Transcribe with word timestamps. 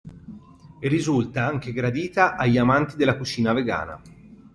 Risulta 0.79 1.45
anche 1.45 1.71
gradita 1.71 2.35
agli 2.35 2.57
amanti 2.57 2.95
della 2.95 3.15
cucina 3.15 3.53
vegana. 3.53 4.01